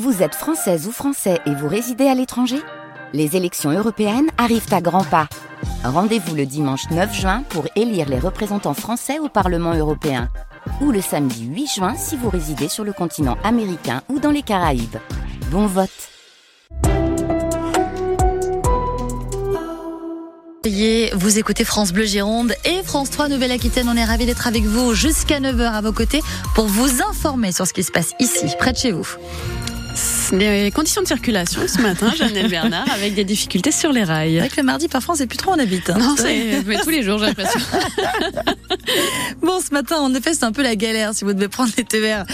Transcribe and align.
Vous 0.00 0.22
êtes 0.22 0.34
française 0.34 0.86
ou 0.86 0.90
français 0.90 1.38
et 1.44 1.54
vous 1.54 1.68
résidez 1.68 2.06
à 2.06 2.14
l'étranger? 2.14 2.56
Les 3.12 3.36
élections 3.36 3.70
européennes 3.70 4.30
arrivent 4.38 4.72
à 4.72 4.80
grands 4.80 5.04
pas. 5.04 5.28
Rendez-vous 5.84 6.34
le 6.34 6.46
dimanche 6.46 6.88
9 6.90 7.14
juin 7.14 7.42
pour 7.50 7.66
élire 7.76 8.08
les 8.08 8.18
représentants 8.18 8.72
français 8.72 9.18
au 9.18 9.28
Parlement 9.28 9.74
européen. 9.74 10.30
Ou 10.80 10.92
le 10.92 11.02
samedi 11.02 11.44
8 11.44 11.66
juin 11.66 11.94
si 11.94 12.16
vous 12.16 12.30
résidez 12.30 12.68
sur 12.68 12.84
le 12.84 12.94
continent 12.94 13.36
américain 13.44 14.00
ou 14.08 14.18
dans 14.18 14.30
les 14.30 14.40
Caraïbes. 14.40 14.96
Bon 15.50 15.66
vote 15.66 15.90
Vous 21.14 21.38
écoutez 21.38 21.64
France 21.64 21.92
Bleu 21.92 22.06
Gironde 22.06 22.54
et 22.64 22.82
France 22.82 23.10
3 23.10 23.28
Nouvelle-Aquitaine. 23.28 23.90
On 23.90 23.96
est 23.96 24.04
ravis 24.04 24.24
d'être 24.24 24.46
avec 24.46 24.62
vous 24.64 24.94
jusqu'à 24.94 25.38
9h 25.38 25.70
à 25.70 25.82
vos 25.82 25.92
côtés 25.92 26.22
pour 26.54 26.64
vous 26.64 27.02
informer 27.02 27.52
sur 27.52 27.66
ce 27.66 27.74
qui 27.74 27.82
se 27.82 27.92
passe 27.92 28.14
ici, 28.20 28.46
près 28.58 28.72
de 28.72 28.78
chez 28.78 28.92
vous 28.92 29.06
les 30.32 30.70
conditions 30.70 31.02
de 31.02 31.06
circulation 31.06 31.60
ce 31.66 31.80
matin, 31.80 32.12
Janelle 32.16 32.48
Bernard, 32.48 32.90
avec 32.92 33.14
des 33.14 33.24
difficultés 33.24 33.72
sur 33.72 33.92
les 33.92 34.04
rails. 34.04 34.38
Avec 34.38 34.56
le 34.56 34.62
mardi, 34.62 34.88
parfois, 34.88 35.14
on 35.14 35.18
sait 35.18 35.26
plus 35.26 35.36
trop 35.36 35.52
on 35.52 35.58
habite. 35.58 35.90
Hein. 35.90 35.98
Non, 35.98 36.14
c'est 36.16 36.62
tous 36.82 36.90
les 36.90 37.02
jours, 37.02 37.18
j'ai 37.18 37.26
l'impression. 37.26 37.60
bon, 39.42 39.60
ce 39.60 39.72
matin, 39.72 39.96
en 39.98 40.14
effet, 40.14 40.34
c'est 40.34 40.44
un 40.44 40.52
peu 40.52 40.62
la 40.62 40.76
galère 40.76 41.14
si 41.14 41.24
vous 41.24 41.32
devez 41.32 41.48
prendre 41.48 41.70
les 41.76 41.84
TER 41.84 42.24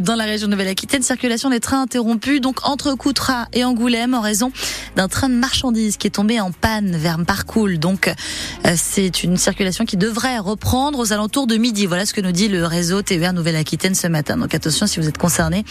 dans 0.00 0.14
la 0.14 0.24
région 0.24 0.48
Nouvelle-Aquitaine. 0.48 1.02
Circulation 1.02 1.50
des 1.50 1.60
trains 1.60 1.82
interrompue, 1.82 2.40
donc 2.40 2.66
entre 2.68 2.94
Coutras 2.94 3.46
et 3.52 3.64
Angoulême, 3.64 4.14
en 4.14 4.20
raison 4.20 4.52
d'un 4.96 5.08
train 5.08 5.28
de 5.28 5.34
marchandises 5.34 5.96
qui 5.96 6.06
est 6.06 6.10
tombé 6.10 6.40
en 6.40 6.52
panne 6.52 6.96
vers 6.96 7.16
Parcoul. 7.24 7.78
Donc, 7.78 8.08
euh, 8.08 8.74
c'est 8.76 9.22
une 9.22 9.36
circulation 9.36 9.84
qui 9.84 9.96
devrait 9.96 10.38
reprendre 10.38 10.98
aux 10.98 11.12
alentours 11.12 11.46
de 11.46 11.56
midi. 11.56 11.86
Voilà 11.86 12.06
ce 12.06 12.14
que 12.14 12.20
nous 12.20 12.32
dit 12.32 12.48
le 12.48 12.64
réseau 12.64 13.02
TER 13.02 13.32
Nouvelle-Aquitaine 13.32 13.94
ce 13.94 14.06
matin. 14.06 14.36
Donc, 14.36 14.54
attention 14.54 14.86
si 14.86 15.00
vous 15.00 15.08
êtes 15.08 15.18
concerné. 15.18 15.64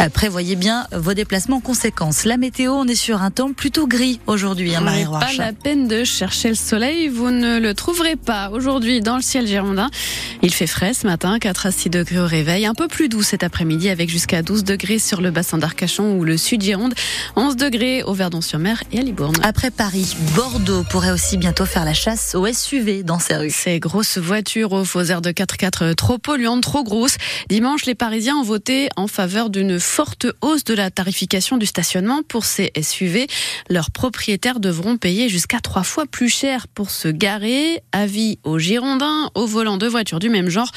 Euh, 0.00 0.08
prévoyez 0.08 0.56
bien 0.56 0.86
vos 0.92 1.12
déplacements 1.20 1.56
en 1.56 1.60
conséquence. 1.60 2.24
La 2.24 2.38
météo, 2.38 2.72
on 2.72 2.86
est 2.86 2.94
sur 2.94 3.20
un 3.20 3.30
temps 3.30 3.52
plutôt 3.52 3.86
gris 3.86 4.20
aujourd'hui, 4.26 4.74
hein, 4.74 4.80
Marie 4.80 5.04
Pas 5.04 5.32
la 5.36 5.52
peine 5.52 5.86
de 5.86 6.02
chercher 6.02 6.48
le 6.48 6.54
soleil, 6.54 7.08
vous 7.08 7.30
ne 7.30 7.58
le 7.58 7.74
trouverez 7.74 8.16
pas 8.16 8.48
aujourd'hui 8.48 9.02
dans 9.02 9.16
le 9.16 9.22
ciel 9.22 9.46
girondin. 9.46 9.90
Il 10.40 10.54
fait 10.54 10.66
frais 10.66 10.94
ce 10.94 11.06
matin, 11.06 11.38
4 11.38 11.66
à 11.66 11.72
6 11.72 11.90
degrés 11.90 12.20
au 12.20 12.26
réveil, 12.26 12.64
un 12.64 12.72
peu 12.72 12.88
plus 12.88 13.10
doux 13.10 13.22
cet 13.22 13.42
après-midi 13.42 13.90
avec 13.90 14.08
jusqu'à 14.08 14.40
12 14.40 14.64
degrés 14.64 14.98
sur 14.98 15.20
le 15.20 15.30
bassin 15.30 15.58
d'Arcachon 15.58 16.16
ou 16.16 16.24
le 16.24 16.38
sud 16.38 16.62
Gironde, 16.62 16.94
11 17.36 17.56
degrés 17.56 18.02
au 18.02 18.14
Verdon-sur-Mer 18.14 18.82
et 18.90 19.00
à 19.00 19.02
Libourne. 19.02 19.36
Après 19.42 19.70
Paris, 19.70 20.16
Bordeaux 20.34 20.84
pourrait 20.84 21.10
aussi 21.10 21.36
bientôt 21.36 21.66
faire 21.66 21.84
la 21.84 21.92
chasse 21.92 22.34
aux 22.34 22.50
SUV 22.50 23.02
dans 23.02 23.18
ses 23.18 23.36
rues. 23.36 23.50
Ces 23.50 23.78
grosses 23.78 24.16
voitures 24.16 24.72
aux 24.72 24.86
faux 24.86 25.04
airs 25.04 25.20
de 25.20 25.32
4x4 25.32 25.94
trop 25.94 26.16
polluantes, 26.16 26.62
trop 26.62 26.82
grosses. 26.82 27.18
Dimanche, 27.50 27.84
les 27.84 27.94
Parisiens 27.94 28.36
ont 28.36 28.42
voté 28.42 28.88
en 28.96 29.06
faveur 29.06 29.50
d'une 29.50 29.78
forte 29.78 30.26
hausse 30.40 30.64
de 30.64 30.72
la 30.72 30.90
tarification 31.00 31.56
du 31.56 31.64
stationnement 31.64 32.20
pour 32.28 32.44
ces 32.44 32.72
SUV. 32.78 33.26
Leurs 33.70 33.90
propriétaires 33.90 34.60
devront 34.60 34.98
payer 34.98 35.30
jusqu'à 35.30 35.58
trois 35.60 35.82
fois 35.82 36.04
plus 36.04 36.28
cher 36.28 36.68
pour 36.68 36.90
se 36.90 37.08
garer. 37.08 37.82
Avis 37.92 38.38
aux 38.44 38.58
Girondins, 38.58 39.30
au 39.34 39.46
volant 39.46 39.78
de 39.78 39.86
voitures 39.86 40.18
du 40.18 40.28
même 40.28 40.50
genre. 40.50 40.70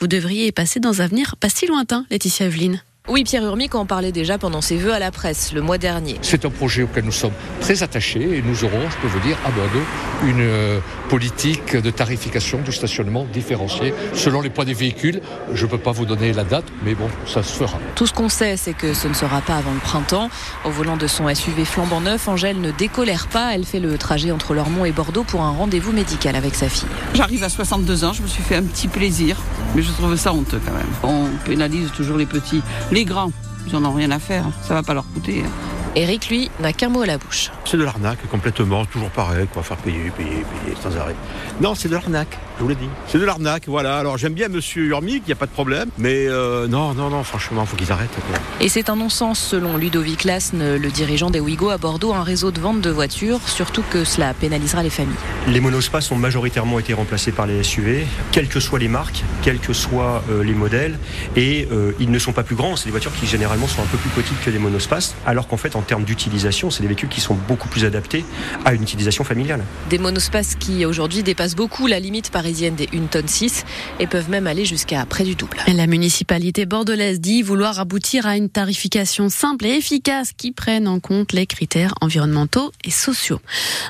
Vous 0.00 0.08
devriez 0.08 0.48
y 0.48 0.52
passer 0.52 0.80
dans 0.80 1.00
un 1.00 1.04
avenir 1.04 1.36
pas 1.36 1.48
si 1.48 1.66
lointain, 1.66 2.04
Laetitia 2.10 2.46
Evelyne. 2.46 2.82
Oui, 3.10 3.24
Pierre 3.24 3.44
Urmic 3.44 3.74
en 3.74 3.86
parlait 3.86 4.12
déjà 4.12 4.36
pendant 4.36 4.60
ses 4.60 4.76
vœux 4.76 4.92
à 4.92 4.98
la 4.98 5.10
presse 5.10 5.54
le 5.54 5.62
mois 5.62 5.78
dernier. 5.78 6.16
C'est 6.20 6.44
un 6.44 6.50
projet 6.50 6.82
auquel 6.82 7.04
nous 7.04 7.12
sommes 7.12 7.32
très 7.58 7.82
attachés 7.82 8.36
et 8.36 8.42
nous 8.42 8.64
aurons, 8.64 8.82
je 8.90 8.96
peux 8.98 9.06
vous 9.06 9.20
dire, 9.20 9.38
à 9.46 9.50
Bordeaux, 9.50 9.86
une 10.26 10.42
euh, 10.42 10.80
politique 11.08 11.74
de 11.74 11.90
tarification 11.90 12.60
du 12.60 12.70
stationnement 12.70 13.24
différenciée 13.32 13.94
selon 14.12 14.42
les 14.42 14.50
poids 14.50 14.66
des 14.66 14.74
véhicules. 14.74 15.22
Je 15.54 15.64
ne 15.64 15.70
peux 15.70 15.78
pas 15.78 15.92
vous 15.92 16.04
donner 16.04 16.34
la 16.34 16.44
date, 16.44 16.66
mais 16.84 16.94
bon, 16.94 17.08
ça 17.26 17.42
se 17.42 17.54
fera. 17.54 17.78
Tout 17.94 18.06
ce 18.06 18.12
qu'on 18.12 18.28
sait, 18.28 18.58
c'est 18.58 18.74
que 18.74 18.92
ce 18.92 19.08
ne 19.08 19.14
sera 19.14 19.40
pas 19.40 19.56
avant 19.56 19.72
le 19.72 19.80
printemps. 19.80 20.28
Au 20.66 20.70
volant 20.70 20.98
de 20.98 21.06
son 21.06 21.34
SUV 21.34 21.64
flambant 21.64 22.02
neuf, 22.02 22.28
Angèle 22.28 22.60
ne 22.60 22.72
décolère 22.72 23.28
pas. 23.28 23.54
Elle 23.54 23.64
fait 23.64 23.80
le 23.80 23.96
trajet 23.96 24.32
entre 24.32 24.52
Lormont 24.52 24.84
et 24.84 24.92
Bordeaux 24.92 25.24
pour 25.24 25.40
un 25.40 25.50
rendez-vous 25.50 25.92
médical 25.92 26.36
avec 26.36 26.54
sa 26.54 26.68
fille. 26.68 26.88
J'arrive 27.14 27.42
à 27.42 27.48
62 27.48 28.04
ans, 28.04 28.12
je 28.12 28.20
me 28.20 28.28
suis 28.28 28.42
fait 28.42 28.56
un 28.56 28.64
petit 28.64 28.88
plaisir, 28.88 29.38
mais 29.74 29.80
je 29.80 29.90
trouve 29.92 30.14
ça 30.16 30.34
honteux 30.34 30.60
quand 30.62 30.74
même. 30.74 30.86
On 31.02 31.28
pénalise 31.46 31.90
toujours 31.92 32.18
les 32.18 32.26
petits. 32.26 32.60
Les 32.92 32.97
grands, 33.04 33.32
ils 33.66 33.72
n'en 33.72 33.90
ont 33.90 33.94
rien 33.94 34.10
à 34.10 34.18
faire. 34.18 34.44
Ça 34.62 34.74
va 34.74 34.82
pas 34.82 34.94
leur 34.94 35.06
coûter. 35.12 35.42
Hein. 35.44 35.50
Eric, 35.96 36.28
lui, 36.28 36.50
n'a 36.60 36.72
qu'un 36.72 36.88
mot 36.90 37.02
à 37.02 37.06
la 37.06 37.18
bouche. 37.18 37.50
C'est 37.64 37.76
de 37.76 37.84
l'arnaque 37.84 38.26
complètement, 38.30 38.84
toujours 38.84 39.10
pareil, 39.10 39.46
quoi, 39.52 39.62
faire 39.62 39.76
payer, 39.78 40.10
payer, 40.16 40.44
payer 40.44 40.76
sans 40.80 40.96
arrêt. 40.96 41.16
Non, 41.60 41.74
c'est 41.74 41.88
de 41.88 41.94
l'arnaque, 41.94 42.38
je 42.58 42.62
vous 42.64 42.68
l'ai 42.68 42.74
dit. 42.74 42.88
C'est 43.06 43.18
de 43.18 43.24
l'arnaque, 43.24 43.64
voilà. 43.68 43.98
Alors 43.98 44.18
j'aime 44.18 44.34
bien 44.34 44.48
Monsieur 44.48 44.84
Urmic, 44.84 45.22
il 45.24 45.28
n'y 45.28 45.32
a 45.32 45.36
pas 45.36 45.46
de 45.46 45.52
problème, 45.52 45.88
mais 45.96 46.26
euh, 46.26 46.66
non, 46.66 46.92
non, 46.92 47.08
non, 47.08 47.22
franchement, 47.22 47.62
il 47.62 47.68
faut 47.68 47.76
qu'ils 47.76 47.92
arrêtent. 47.92 48.16
Et 48.60 48.68
c'est 48.68 48.90
un 48.90 48.96
non-sens 48.96 49.38
selon 49.38 49.76
Ludovic 49.76 50.24
Lasne, 50.24 50.76
le 50.76 50.90
dirigeant 50.90 51.30
des 51.30 51.40
Ouigo 51.40 51.70
à 51.70 51.78
Bordeaux, 51.78 52.12
un 52.12 52.24
réseau 52.24 52.50
de 52.50 52.60
vente 52.60 52.80
de 52.80 52.90
voitures, 52.90 53.40
surtout 53.48 53.84
que 53.88 54.04
cela 54.04 54.34
pénalisera 54.34 54.82
les 54.82 54.90
familles. 54.90 55.14
Les 55.46 55.60
monospaces 55.60 56.10
ont 56.10 56.16
majoritairement 56.16 56.78
été 56.78 56.92
remplacés 56.92 57.32
par 57.32 57.46
les 57.46 57.62
SUV, 57.62 58.06
quelles 58.32 58.48
que 58.48 58.60
soient 58.60 58.78
les 58.78 58.88
marques, 58.88 59.22
quels 59.42 59.60
que 59.60 59.72
soient 59.72 60.24
euh, 60.30 60.42
les 60.42 60.54
modèles, 60.54 60.98
et 61.36 61.68
euh, 61.70 61.92
ils 62.00 62.10
ne 62.10 62.18
sont 62.18 62.32
pas 62.32 62.42
plus 62.42 62.56
grands. 62.56 62.74
C'est 62.74 62.86
des 62.86 62.90
voitures 62.90 63.14
qui 63.14 63.26
généralement 63.26 63.68
sont 63.68 63.82
un 63.82 63.86
peu 63.86 63.98
plus 63.98 64.10
petites 64.10 64.40
que 64.44 64.50
des 64.50 64.58
monospaces, 64.58 65.14
alors 65.26 65.46
qu'en 65.46 65.56
fait, 65.56 65.76
en 65.76 65.82
termes 65.82 66.04
d'utilisation, 66.04 66.70
c'est 66.70 66.82
des 66.82 66.88
véhicules 66.88 67.08
qui 67.08 67.20
sont 67.20 67.36
beaucoup 67.46 67.68
plus 67.68 67.84
adaptés 67.84 68.24
à 68.64 68.74
une 68.74 68.82
utilisation 68.82 69.22
familiale. 69.22 69.64
Des 69.90 69.98
monospaces 69.98 70.56
qui 70.56 70.84
aujourd'hui 70.84 71.22
dépassent 71.22 71.56
beaucoup 71.56 71.86
la 71.86 72.00
limite 72.00 72.30
des 72.48 72.88
1 72.94 73.06
tonne 73.10 73.28
6 73.28 73.64
et 74.00 74.06
peuvent 74.06 74.30
même 74.30 74.46
aller 74.46 74.64
jusqu'à 74.64 75.04
près 75.06 75.24
du 75.24 75.34
double. 75.34 75.58
La 75.66 75.86
municipalité 75.86 76.66
bordelaise 76.66 77.20
dit 77.20 77.42
vouloir 77.42 77.78
aboutir 77.78 78.26
à 78.26 78.36
une 78.36 78.48
tarification 78.48 79.28
simple 79.28 79.66
et 79.66 79.76
efficace 79.76 80.32
qui 80.36 80.52
prenne 80.52 80.88
en 80.88 80.98
compte 80.98 81.32
les 81.32 81.46
critères 81.46 81.94
environnementaux 82.00 82.72
et 82.84 82.90
sociaux. 82.90 83.40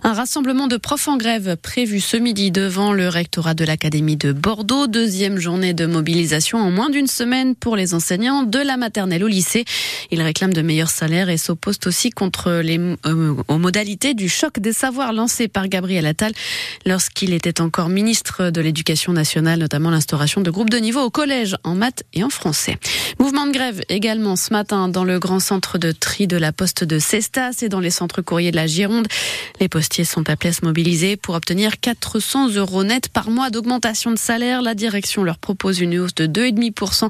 Un 0.02 0.12
rassemblement 0.12 0.66
de 0.66 0.76
profs 0.76 1.08
en 1.08 1.16
grève 1.16 1.56
prévu 1.56 2.00
ce 2.00 2.16
midi 2.16 2.50
devant 2.50 2.92
le 2.92 3.08
rectorat 3.08 3.54
de 3.54 3.64
l'Académie 3.64 4.16
de 4.16 4.32
Bordeaux. 4.32 4.86
Deuxième 4.86 5.38
journée 5.38 5.72
de 5.72 5.86
mobilisation 5.86 6.58
en 6.58 6.70
moins 6.70 6.90
d'une 6.90 7.06
semaine 7.06 7.54
pour 7.54 7.76
les 7.76 7.94
enseignants 7.94 8.42
de 8.42 8.58
la 8.58 8.76
maternelle 8.76 9.22
au 9.22 9.28
lycée. 9.28 9.64
Ils 10.10 10.22
réclament 10.22 10.54
de 10.54 10.62
meilleurs 10.62 10.90
salaires 10.90 11.28
et 11.28 11.36
s'opposent 11.36 11.78
aussi 11.86 12.10
contre 12.10 12.60
les, 12.62 12.78
euh, 12.78 13.34
aux 13.46 13.58
modalités 13.58 14.14
du 14.14 14.28
choc 14.28 14.58
des 14.58 14.72
savoirs 14.72 15.12
lancé 15.12 15.48
par 15.48 15.68
Gabriel 15.68 16.06
Attal 16.06 16.32
lorsqu'il 16.86 17.32
était 17.32 17.60
encore 17.60 17.88
ministre 17.88 18.47
de 18.50 18.60
l'Éducation 18.60 19.12
nationale, 19.12 19.58
notamment 19.58 19.90
l'instauration 19.90 20.40
de 20.40 20.50
groupes 20.50 20.70
de 20.70 20.78
niveau 20.78 21.00
au 21.00 21.10
collège 21.10 21.56
en 21.64 21.74
maths 21.74 22.04
et 22.12 22.22
en 22.22 22.30
français. 22.30 22.78
Mouvement 23.18 23.46
de 23.46 23.52
grève 23.52 23.82
également 23.88 24.36
ce 24.36 24.52
matin 24.52 24.88
dans 24.88 25.04
le 25.04 25.18
grand 25.18 25.40
centre 25.40 25.78
de 25.78 25.92
tri 25.92 26.26
de 26.26 26.36
la 26.36 26.52
poste 26.52 26.84
de 26.84 26.98
Cestas 26.98 27.58
et 27.62 27.68
dans 27.68 27.80
les 27.80 27.90
centres 27.90 28.22
courriers 28.22 28.50
de 28.50 28.56
la 28.56 28.66
Gironde. 28.66 29.08
Les 29.60 29.68
postiers 29.68 30.04
sont 30.04 30.28
appelés 30.30 30.50
à 30.50 30.52
se 30.52 30.64
mobiliser 30.64 31.16
pour 31.16 31.34
obtenir 31.34 31.80
400 31.80 32.50
euros 32.50 32.84
net 32.84 33.08
par 33.08 33.30
mois 33.30 33.50
d'augmentation 33.50 34.10
de 34.10 34.18
salaire. 34.18 34.62
La 34.62 34.74
direction 34.74 35.24
leur 35.24 35.38
propose 35.38 35.80
une 35.80 35.98
hausse 35.98 36.14
de 36.14 36.26
2,5% 36.26 37.08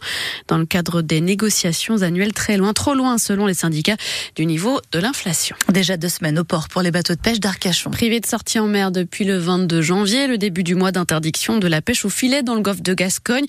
dans 0.49 0.59
le 0.59 0.67
cadre 0.67 1.03
des 1.03 1.21
négociations 1.21 2.03
annuelles 2.03 2.33
très 2.33 2.57
loin, 2.57 2.73
trop 2.73 2.95
loin 2.95 3.19
selon 3.19 3.47
les 3.47 3.55
syndicats 3.55 3.97
du 4.37 4.47
niveau 4.47 4.81
de 4.93 4.99
l'inflation. 4.99 5.57
Déjà 5.69 5.97
deux 5.97 6.09
semaines 6.09 6.39
au 6.39 6.45
port 6.45 6.69
pour 6.69 6.83
les 6.83 6.91
bateaux 6.91 7.15
de 7.15 7.21
pêche 7.21 7.41
d'Arcachon. 7.41 7.91
Privé 7.91 8.21
de 8.21 8.27
sortie 8.27 8.59
en 8.59 8.67
mer 8.67 8.91
depuis 8.91 9.25
le 9.25 9.39
22 9.39 9.83
janvier, 9.83 10.27
le 10.27 10.39
début 10.39 10.65
du 10.65 10.75
mois 10.75 10.93
de 11.31 11.69
la 11.69 11.83
pêche 11.83 12.05
au 12.05 12.09
filet 12.09 12.43
dans 12.43 12.55
le 12.55 12.63
golfe 12.63 12.83
de 12.83 12.95
Gascogne. 12.95 13.45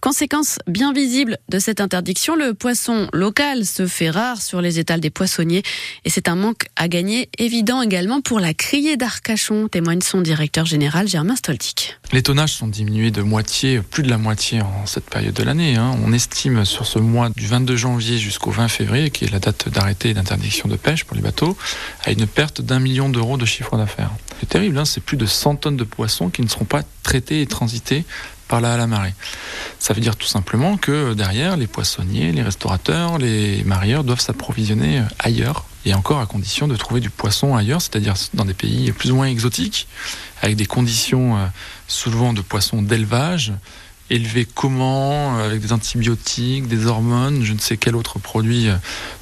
Conséquence 0.00 0.58
bien 0.66 0.92
visible 0.92 1.38
de 1.48 1.58
cette 1.58 1.80
interdiction, 1.80 2.36
le 2.36 2.52
poisson 2.52 3.08
local 3.12 3.64
se 3.64 3.86
fait 3.86 4.10
rare 4.10 4.42
sur 4.42 4.60
les 4.60 4.78
étals 4.78 5.00
des 5.00 5.10
poissonniers 5.10 5.62
et 6.04 6.10
c'est 6.10 6.28
un 6.28 6.36
manque 6.36 6.66
à 6.76 6.88
gagner 6.88 7.30
évident 7.38 7.80
également 7.80 8.20
pour 8.20 8.38
la 8.38 8.52
criée 8.52 8.96
d'Arcachon, 8.96 9.68
témoigne 9.68 10.02
son 10.02 10.20
directeur 10.20 10.66
général 10.66 11.08
Germain 11.08 11.36
Stoltic. 11.36 11.96
Les 12.12 12.22
tonnages 12.22 12.52
sont 12.52 12.66
diminués 12.66 13.10
de 13.10 13.22
moitié, 13.22 13.80
plus 13.80 14.02
de 14.02 14.10
la 14.10 14.18
moitié 14.18 14.60
en 14.60 14.84
cette 14.84 15.08
période 15.08 15.32
de 15.32 15.42
l'année. 15.42 15.76
Hein. 15.76 15.96
On 16.04 16.12
estime 16.12 16.66
sur 16.66 16.84
ce 16.84 16.98
mois 16.98 17.30
du 17.30 17.46
22 17.46 17.74
janvier 17.74 18.18
jusqu'au 18.18 18.50
20 18.50 18.68
février, 18.68 19.08
qui 19.08 19.24
est 19.24 19.30
la 19.30 19.38
date 19.38 19.70
d'arrêté 19.70 20.12
d'interdiction 20.12 20.68
de 20.68 20.76
pêche 20.76 21.04
pour 21.04 21.16
les 21.16 21.22
bateaux, 21.22 21.56
à 22.04 22.10
une 22.10 22.26
perte 22.26 22.60
d'un 22.60 22.80
million 22.80 23.08
d'euros 23.08 23.38
de 23.38 23.46
chiffre 23.46 23.78
d'affaires. 23.78 24.10
C'est 24.40 24.48
terrible, 24.50 24.76
hein 24.76 24.84
c'est 24.84 25.02
plus 25.02 25.16
de 25.16 25.24
100 25.24 25.56
tonnes 25.56 25.78
de 25.78 25.84
poissons 25.84 26.28
qui 26.28 26.42
ne 26.42 26.48
seront 26.48 26.66
pas 26.66 26.82
traités 27.02 27.40
et 27.40 27.46
transités 27.46 28.04
par 28.46 28.62
à 28.62 28.76
la 28.76 28.86
marée. 28.86 29.14
Ça 29.82 29.94
veut 29.94 30.00
dire 30.00 30.14
tout 30.14 30.28
simplement 30.28 30.76
que 30.76 31.12
derrière, 31.12 31.56
les 31.56 31.66
poissonniers, 31.66 32.30
les 32.30 32.44
restaurateurs, 32.44 33.18
les 33.18 33.64
marieurs 33.64 34.04
doivent 34.04 34.20
s'approvisionner 34.20 35.02
ailleurs, 35.18 35.64
et 35.84 35.92
encore 35.92 36.20
à 36.20 36.26
condition 36.26 36.68
de 36.68 36.76
trouver 36.76 37.00
du 37.00 37.10
poisson 37.10 37.56
ailleurs, 37.56 37.82
c'est-à-dire 37.82 38.14
dans 38.32 38.44
des 38.44 38.54
pays 38.54 38.92
plus 38.92 39.10
ou 39.10 39.16
moins 39.16 39.26
exotiques, 39.26 39.88
avec 40.40 40.54
des 40.54 40.66
conditions 40.66 41.36
euh, 41.36 41.46
souvent 41.88 42.32
de 42.32 42.42
poissons 42.42 42.80
d'élevage 42.80 43.54
élevé 44.10 44.46
comment, 44.52 45.36
avec 45.36 45.60
des 45.60 45.72
antibiotiques, 45.72 46.68
des 46.68 46.86
hormones, 46.86 47.42
je 47.44 47.52
ne 47.52 47.58
sais 47.58 47.76
quel 47.76 47.96
autre 47.96 48.18
produit 48.18 48.68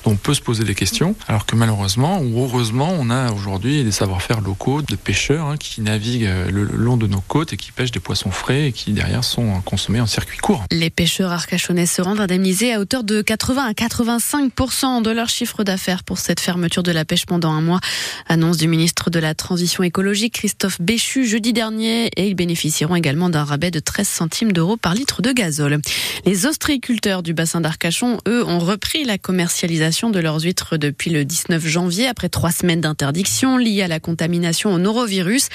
dont 0.05 0.13
on 0.13 0.17
peut 0.17 0.35
se 0.35 0.41
poser 0.41 0.65
des 0.65 0.75
questions. 0.75 1.15
Alors 1.29 1.47
que 1.47 1.57
malheureusement 1.57 2.21
ou 2.21 2.43
heureusement, 2.43 2.93
on 2.99 3.11
a 3.11 3.33
aujourd'hui 3.33 3.85
des 3.85 3.93
savoir-faire 3.93 4.41
locaux 4.41 4.83
de 4.83 4.97
pêcheurs 4.97 5.47
hein, 5.47 5.57
qui 5.57 5.81
naviguent 5.81 6.31
le 6.51 6.65
long 6.65 6.97
de 6.97 7.07
nos 7.07 7.21
côtes 7.21 7.53
et 7.53 7.57
qui 7.57 7.73
pêchent 7.73 7.93
des 7.93 8.01
poissons 8.01 8.31
frais 8.31 8.69
et 8.69 8.73
qui 8.73 8.93
derrière 8.93 9.25
sont 9.25 9.61
consommés 9.63 10.01
en 10.01 10.07
circuit 10.07 10.39
court. 10.39 10.65
Les 10.71 10.91
pêcheurs 10.91 11.33
arcachonnais 11.33 11.87
se 11.87 12.03
rendent 12.03 12.21
indemnisés 12.21 12.75
à 12.75 12.81
hauteur 12.81 13.05
de 13.05 13.23
80 13.23 13.63
à 13.65 13.73
85% 13.73 15.03
de 15.03 15.11
leur 15.11 15.29
chiffre 15.29 15.65
d'affaires 15.65 16.05
pour 16.05 16.19
cette 16.19 16.41
fermeture 16.41 16.83
de 16.83 16.93
la 16.93 17.05
pêche 17.05 17.27
pendant 17.27 17.53
un 17.53 17.61
mois. 17.61 17.81
Annonce 18.27 18.57
du 18.57 18.69
ministre 18.69 19.11
de 19.11 19.19
la 19.19 19.35
Transition 19.35 19.83
écologique 19.83 20.35
Christophe 20.35 20.81
Béchu 20.81 21.27
jeudi 21.27 21.53
dernier 21.53 22.07
et 22.17 22.27
ils 22.27 22.35
bénéficieront 22.35 22.97
également 22.97 23.31
d'un 23.31 23.45
rabais 23.45 23.71
de 23.71 23.81
13 23.81 24.09
centimes 24.09 24.53
d'euros 24.53 24.77
par 24.81 24.95
litre 24.95 25.23
de 25.23 25.33
gazole. 25.33 25.81
Les 26.27 26.47
ostréiculteurs 26.47 27.23
du 27.23 27.35
bassin 27.35 27.61
d'Arcachon, 27.61 28.19
eux, 28.29 28.45
ont 28.47 28.59
repris 28.59 29.05
la 29.05 29.19
commercialisation 29.19 30.11
de 30.11 30.19
leurs 30.19 30.43
huîtres 30.43 30.77
depuis 30.77 31.11
le 31.11 31.25
19 31.25 31.67
janvier 31.67 32.07
après 32.07 32.29
trois 32.29 32.53
semaines 32.53 32.81
d'interdiction 32.81 33.57
liées 33.57 33.83
à 33.83 33.89
la 33.89 34.01
contamination 34.01 34.73
au 34.73 34.79
norovirus. 34.79 35.49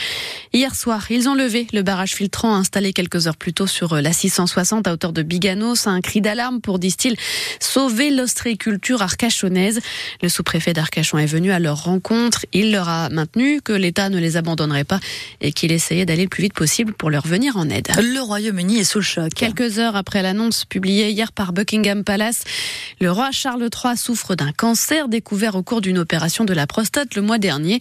Hier 0.54 0.76
soir, 0.76 1.10
ils 1.12 1.28
ont 1.28 1.36
levé 1.36 1.68
le 1.74 1.82
barrage 1.82 2.14
filtrant 2.16 2.56
installé 2.56 2.94
quelques 2.94 3.28
heures 3.28 3.38
plus 3.38 3.54
tôt 3.54 3.68
sur 3.68 3.96
la 3.96 4.14
660 4.14 4.88
à 4.88 4.94
hauteur 4.94 5.14
de 5.14 5.22
Biganos. 5.22 5.88
Un 5.88 6.02
cri 6.02 6.22
d'alarme 6.22 6.62
pour, 6.62 6.80
disent-ils, 6.80 7.16
sauver 7.60 8.10
l'ostréiculture 8.10 9.02
arcachonnaise. 9.02 9.82
Le 10.22 10.30
sous-préfet 10.30 10.74
d'Arcachon 10.74 11.18
est 11.18 11.26
venu 11.26 11.52
à 11.52 11.60
leur 11.60 11.84
rencontre. 11.84 12.46
Il 12.54 12.72
leur 12.72 12.90
a 12.90 13.10
maintenu 13.10 13.62
que 13.62 13.74
l'État 13.74 14.10
ne 14.10 14.20
les 14.20 14.38
abandonnerait 14.38 14.84
pas 14.84 15.00
et 15.42 15.52
qu'il 15.52 15.72
essayait 15.72 16.06
d'aller 16.06 16.24
le 16.24 16.30
plus 16.30 16.44
vite 16.44 16.54
possible 16.54 16.94
pour 16.94 17.10
leur 17.10 17.28
venir 17.28 17.58
en 17.58 17.70
aide. 17.70 17.88
Le 17.98 18.22
Royaume-Uni 18.22 18.80
est 18.80 18.84
sous 18.84 19.02
choc. 19.06 19.34
Quelques 19.34 19.80
heures 19.80 19.96
après 19.96 20.22
l'annonce 20.22 20.66
publiée 20.66 21.12
hier 21.12 21.32
par 21.32 21.54
Buckingham 21.54 22.04
Palace, 22.04 22.44
le 23.00 23.12
roi 23.12 23.30
Charles 23.32 23.70
III 23.72 23.96
souffre 23.96 24.36
d'un 24.36 24.52
cancer 24.52 25.08
découvert 25.08 25.56
au 25.56 25.64
cours 25.64 25.80
d'une 25.80 25.98
opération 25.98 26.44
de 26.44 26.54
la 26.54 26.68
prostate 26.68 27.16
le 27.16 27.22
mois 27.22 27.38
dernier. 27.38 27.80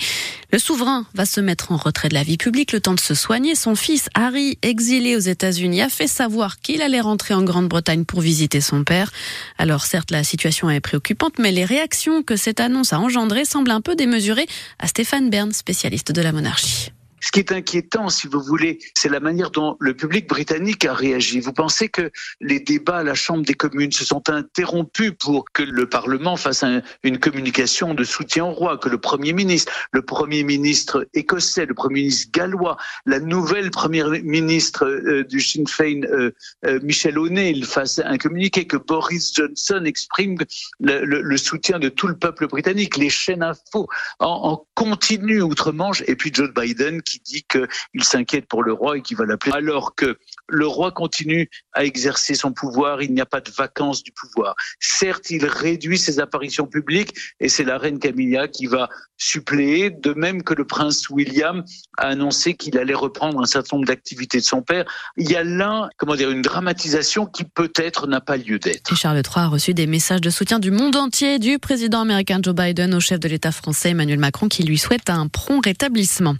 Le 0.52 0.58
souverain 0.58 1.06
va 1.14 1.26
se 1.26 1.40
mettre 1.40 1.72
en 1.72 1.76
retrait 1.76 2.08
de 2.08 2.14
la 2.14 2.22
vie 2.22 2.36
publique 2.36 2.72
le 2.72 2.80
temps 2.80 2.94
de 2.94 3.00
se 3.00 3.14
soigner. 3.14 3.56
Son 3.56 3.74
fils 3.74 4.08
Harry, 4.14 4.58
exilé 4.62 5.16
aux 5.16 5.20
États-Unis, 5.20 5.82
a 5.82 5.88
fait 5.88 6.06
savoir 6.06 6.60
qu'il 6.60 6.82
allait 6.82 7.00
rentrer 7.00 7.34
en 7.34 7.42
Grande-Bretagne 7.42 8.04
pour 8.04 8.20
visiter 8.20 8.60
son 8.60 8.84
père. 8.84 9.10
Alors 9.58 9.84
certes, 9.84 10.12
la 10.12 10.22
situation 10.22 10.70
est 10.70 10.80
préoccupante, 10.80 11.38
mais 11.40 11.50
les 11.50 11.64
réactions 11.64 12.22
que 12.22 12.36
cette 12.36 12.60
annonce 12.60 12.92
a 12.92 13.00
engendrées 13.00 13.44
semblent 13.44 13.72
un 13.72 13.80
peu 13.80 13.96
démesurées 13.96 14.46
à 14.78 14.86
Stéphane 14.86 15.30
Bern, 15.30 15.52
spécialiste 15.52 16.12
de 16.12 16.22
la 16.22 16.32
monarchie. 16.32 16.93
Ce 17.24 17.32
qui 17.32 17.38
est 17.38 17.52
inquiétant, 17.52 18.10
si 18.10 18.26
vous 18.26 18.42
voulez, 18.42 18.78
c'est 18.94 19.08
la 19.08 19.18
manière 19.18 19.50
dont 19.50 19.78
le 19.80 19.94
public 19.94 20.28
britannique 20.28 20.84
a 20.84 20.92
réagi. 20.92 21.40
Vous 21.40 21.54
pensez 21.54 21.88
que 21.88 22.10
les 22.42 22.60
débats 22.60 22.98
à 22.98 23.02
la 23.02 23.14
Chambre 23.14 23.46
des 23.46 23.54
communes 23.54 23.92
se 23.92 24.04
sont 24.04 24.28
interrompus 24.28 25.12
pour 25.18 25.46
que 25.50 25.62
le 25.62 25.88
Parlement 25.88 26.36
fasse 26.36 26.62
une 27.02 27.18
communication 27.18 27.94
de 27.94 28.04
soutien 28.04 28.44
au 28.44 28.50
roi, 28.50 28.76
que 28.76 28.90
le 28.90 28.98
Premier 28.98 29.32
ministre, 29.32 29.72
le 29.92 30.02
Premier 30.02 30.44
ministre 30.44 31.08
écossais, 31.14 31.64
le 31.64 31.72
Premier 31.72 32.02
ministre 32.02 32.30
gallois, 32.30 32.76
la 33.06 33.20
nouvelle 33.20 33.70
Première 33.70 34.10
ministre 34.10 34.84
euh, 34.84 35.24
du 35.24 35.40
Sinn 35.40 35.66
Féin, 35.66 36.02
euh, 36.02 36.30
euh, 36.66 36.78
Michel 36.82 37.18
O'Neill, 37.18 37.64
fasse 37.64 38.00
un 38.04 38.18
communiqué, 38.18 38.66
que 38.66 38.76
Boris 38.76 39.32
Johnson 39.34 39.82
exprime 39.86 40.36
le, 40.78 41.36
soutien 41.38 41.78
de 41.78 41.88
tout 41.88 42.06
le 42.06 42.18
peuple 42.18 42.48
britannique, 42.48 42.98
les 42.98 43.08
chaînes 43.08 43.42
info 43.42 43.88
en, 44.18 44.26
en 44.26 44.66
continu 44.74 45.40
outre-Manche, 45.40 46.02
et 46.06 46.16
puis 46.16 46.30
Joe 46.30 46.52
Biden 46.52 47.00
qui 47.00 47.13
dit 47.20 47.44
qu'il 47.48 48.04
s'inquiète 48.04 48.46
pour 48.46 48.62
le 48.62 48.72
roi 48.72 48.98
et 48.98 49.02
qu'il 49.02 49.16
va 49.16 49.24
l'appeler, 49.26 49.52
alors 49.54 49.94
que 49.94 50.18
le 50.48 50.66
roi 50.66 50.92
continue 50.92 51.48
à 51.72 51.84
exercer 51.84 52.34
son 52.34 52.52
pouvoir, 52.52 53.02
il 53.02 53.12
n'y 53.12 53.20
a 53.20 53.26
pas 53.26 53.40
de 53.40 53.50
vacances 53.50 54.02
du 54.02 54.12
pouvoir. 54.12 54.54
Certes, 54.80 55.30
il 55.30 55.46
réduit 55.46 55.98
ses 55.98 56.20
apparitions 56.20 56.66
publiques 56.66 57.14
et 57.40 57.48
c'est 57.48 57.64
la 57.64 57.78
reine 57.78 57.98
Camilla 57.98 58.48
qui 58.48 58.66
va 58.66 58.88
suppléer, 59.16 59.90
de 59.90 60.12
même 60.12 60.42
que 60.42 60.54
le 60.54 60.66
prince 60.66 61.08
William 61.08 61.64
a 61.98 62.08
annoncé 62.08 62.54
qu'il 62.54 62.76
allait 62.78 62.94
reprendre 62.94 63.40
un 63.40 63.46
certain 63.46 63.76
nombre 63.76 63.86
d'activités 63.86 64.38
de 64.38 64.44
son 64.44 64.62
père. 64.62 64.84
Il 65.16 65.30
y 65.30 65.36
a 65.36 65.44
là, 65.44 65.88
comment 65.96 66.16
dire, 66.16 66.30
une 66.30 66.42
dramatisation 66.42 67.26
qui 67.26 67.44
peut-être 67.44 68.06
n'a 68.06 68.20
pas 68.20 68.36
lieu 68.36 68.58
d'être. 68.58 68.94
Charles 68.94 69.16
III 69.24 69.44
a 69.44 69.46
reçu 69.46 69.74
des 69.74 69.86
messages 69.86 70.20
de 70.20 70.30
soutien 70.30 70.58
du 70.58 70.70
monde 70.70 70.96
entier, 70.96 71.38
du 71.38 71.58
président 71.58 72.00
américain 72.00 72.40
Joe 72.42 72.54
Biden 72.54 72.94
au 72.94 73.00
chef 73.00 73.20
de 73.20 73.28
l'État 73.28 73.52
français 73.52 73.90
Emmanuel 73.90 74.18
Macron 74.18 74.48
qui 74.48 74.62
lui 74.62 74.78
souhaite 74.78 75.10
un 75.10 75.28
prompt 75.28 75.60
rétablissement. 75.64 76.34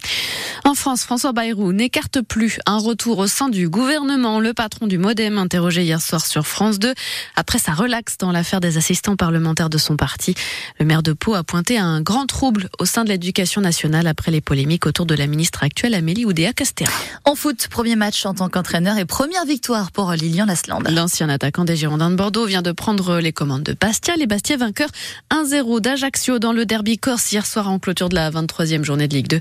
En 0.67 0.73
France, 0.73 1.03
François 1.03 1.31
Bayrou 1.31 1.73
n'écarte 1.73 2.21
plus 2.21 2.59
un 2.65 2.79
retour 2.79 3.19
au 3.19 3.27
sein 3.27 3.49
du 3.49 3.69
gouvernement. 3.69 4.39
Le 4.39 4.51
patron 4.55 4.87
du 4.87 4.97
Modem, 4.97 5.37
interrogé 5.37 5.83
hier 5.83 6.01
soir 6.01 6.25
sur 6.25 6.47
France 6.47 6.79
2, 6.79 6.95
après 7.35 7.59
sa 7.59 7.73
relaxe 7.73 8.17
dans 8.17 8.31
l'affaire 8.31 8.61
des 8.61 8.75
assistants 8.77 9.15
parlementaires 9.15 9.69
de 9.69 9.77
son 9.77 9.95
parti. 9.95 10.33
Le 10.79 10.85
maire 10.87 11.03
de 11.03 11.13
Pau 11.13 11.35
a 11.35 11.43
pointé 11.43 11.77
un 11.77 12.01
grand 12.01 12.25
trouble 12.25 12.67
au 12.79 12.85
sein 12.85 13.03
de 13.03 13.09
l'éducation 13.09 13.61
nationale 13.61 14.07
après 14.07 14.31
les 14.31 14.41
polémiques 14.41 14.87
autour 14.87 15.05
de 15.05 15.13
la 15.13 15.27
ministre 15.27 15.61
actuelle 15.61 15.93
Amélie 15.93 16.25
Oudéa-Castéra. 16.25 16.91
En 17.25 17.35
foot, 17.35 17.67
premier 17.67 17.95
match 17.95 18.25
en 18.25 18.33
tant 18.33 18.49
qu'entraîneur 18.49 18.97
et 18.97 19.05
première 19.05 19.45
victoire 19.45 19.91
pour 19.91 20.11
Lilian 20.13 20.47
Lasland. 20.47 20.81
L'ancien 20.89 21.29
attaquant 21.29 21.65
des 21.65 21.75
Girondins 21.75 22.09
de 22.09 22.15
Bordeaux 22.15 22.47
vient 22.47 22.63
de 22.63 22.71
prendre 22.71 23.19
les 23.19 23.33
commandes 23.33 23.61
de 23.61 23.77
Bastia. 23.79 24.15
Les 24.15 24.25
Bastia 24.25 24.57
vainqueurs 24.57 24.89
1-0 25.29 25.79
d'Ajaccio 25.79 26.39
dans 26.39 26.53
le 26.53 26.65
derby 26.65 26.97
corse 26.97 27.31
hier 27.31 27.45
soir 27.45 27.69
en 27.69 27.77
clôture 27.77 28.09
de 28.09 28.15
la 28.15 28.31
23e 28.31 28.83
journée 28.83 29.07
de 29.07 29.13
Ligue 29.13 29.27
2. 29.27 29.39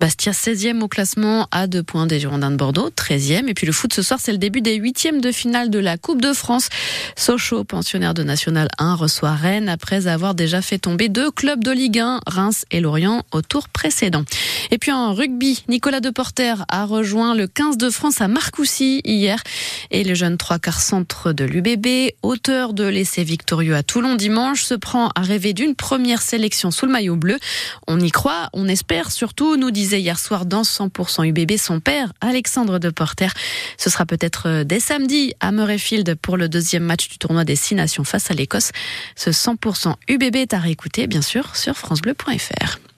Bastia 0.00 0.32
16e 0.64 0.80
au 0.82 0.88
classement 0.88 1.46
à 1.50 1.66
deux 1.66 1.82
points 1.82 2.06
des 2.06 2.18
Girondins 2.18 2.50
de 2.50 2.56
Bordeaux, 2.56 2.88
13e. 2.88 3.48
Et 3.48 3.54
puis 3.54 3.66
le 3.66 3.72
foot 3.72 3.92
ce 3.92 4.00
soir, 4.00 4.18
c'est 4.22 4.32
le 4.32 4.38
début 4.38 4.62
des 4.62 4.76
huitièmes 4.76 5.20
de 5.20 5.30
finale 5.30 5.68
de 5.68 5.78
la 5.78 5.98
Coupe 5.98 6.22
de 6.22 6.32
France. 6.32 6.68
Sochaux, 7.16 7.64
pensionnaire 7.64 8.14
de 8.14 8.22
National 8.22 8.68
1, 8.78 8.94
reçoit 8.94 9.34
Rennes 9.34 9.68
après 9.68 10.06
avoir 10.06 10.34
déjà 10.34 10.62
fait 10.62 10.78
tomber 10.78 11.10
deux 11.10 11.30
clubs 11.30 11.62
de 11.62 11.70
Ligue 11.70 11.98
1, 11.98 12.20
Reims 12.26 12.64
et 12.70 12.80
Lorient, 12.80 13.24
au 13.32 13.42
tour 13.42 13.68
précédent. 13.68 14.24
Et 14.70 14.78
puis 14.78 14.90
en 14.90 15.12
rugby, 15.12 15.64
Nicolas 15.68 16.00
Deporter 16.00 16.64
a 16.68 16.86
rejoint 16.86 17.34
le 17.34 17.46
15 17.46 17.76
de 17.76 17.90
France 17.90 18.22
à 18.22 18.28
Marcoussis 18.28 19.02
hier. 19.04 19.42
Et 19.90 20.02
le 20.02 20.14
jeune 20.14 20.38
trois 20.38 20.58
quarts 20.58 20.80
centre 20.80 21.32
de 21.32 21.44
l'UBB, 21.44 22.14
auteur 22.22 22.72
de 22.72 22.84
l'essai 22.84 23.22
victorieux 23.22 23.74
à 23.74 23.82
Toulon 23.82 24.14
dimanche, 24.14 24.64
se 24.64 24.74
prend 24.74 25.10
à 25.14 25.20
rêver 25.20 25.52
d'une 25.52 25.74
première 25.74 26.22
sélection 26.22 26.70
sous 26.70 26.86
le 26.86 26.92
maillot 26.92 27.16
bleu. 27.16 27.38
On 27.86 28.00
y 28.00 28.10
croit, 28.10 28.48
on 28.54 28.66
espère 28.66 29.10
surtout, 29.10 29.56
nous 29.56 29.70
disait 29.70 30.00
hier 30.00 30.18
soir 30.18 30.43
dans 30.46 30.62
100% 30.62 31.26
UBB 31.26 31.56
son 31.56 31.80
père, 31.80 32.12
Alexandre 32.20 32.78
Deporter. 32.78 33.32
Ce 33.78 33.90
sera 33.90 34.06
peut-être 34.06 34.48
euh, 34.48 34.64
dès 34.64 34.80
samedi 34.80 35.34
à 35.40 35.52
Murrayfield 35.52 36.14
pour 36.16 36.36
le 36.36 36.48
deuxième 36.48 36.84
match 36.84 37.08
du 37.08 37.18
tournoi 37.18 37.44
des 37.44 37.56
Six 37.56 37.74
Nations 37.74 38.04
face 38.04 38.30
à 38.30 38.34
l'Écosse. 38.34 38.70
Ce 39.16 39.30
100% 39.30 39.94
UBB 40.08 40.36
est 40.36 40.54
à 40.54 40.58
réécouter, 40.58 41.06
bien 41.06 41.22
sûr, 41.22 41.56
sur 41.56 41.76
FranceBleu.fr. 41.76 42.84